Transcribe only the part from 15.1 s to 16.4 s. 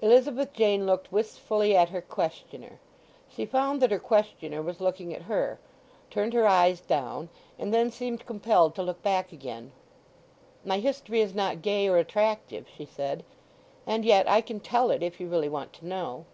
you really want to know."